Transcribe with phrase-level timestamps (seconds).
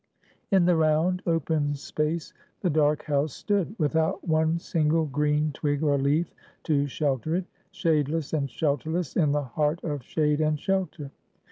[0.49, 5.99] In the round open space the dark house stood, without one single green twig or
[5.99, 11.11] leaf to shelter it; shadeless and shelterless in the heart of shade and shelter.